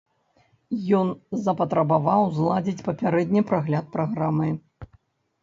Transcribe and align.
Ён 0.99 1.07
запатрабаваў 1.47 2.23
зладзіць 2.39 2.83
папярэдні 2.89 3.45
прагляд 3.53 3.85
праграмы. 3.99 4.51